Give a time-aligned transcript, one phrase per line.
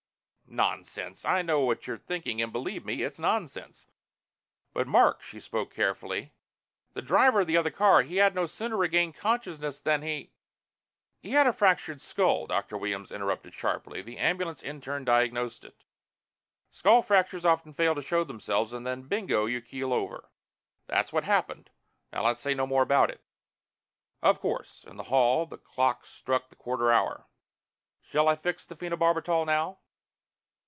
[0.53, 1.23] "Nonsense!
[1.23, 3.87] I know what you're thinking and believe me it's nonsense!"
[4.73, 6.33] "But Mark." She spoke carefully.
[6.93, 8.01] "The driver of the other car.
[8.01, 10.33] You had no sooner regained consciousness than he"
[11.23, 12.77] "He had a fractured skull!" Dr.
[12.77, 14.01] Williams interrupted sharply.
[14.01, 15.85] "The ambulance intern diagnosed it.
[16.69, 20.29] Skull fractures often fail to show themselves and then bingo, you keel over.
[20.85, 21.69] That's what happened.
[22.11, 23.21] Now let's say no more about it."
[24.21, 27.25] "Of course." In the hall, the clock struck the quarter hour.
[28.01, 29.77] "Shall I fix the phenobarbital now?"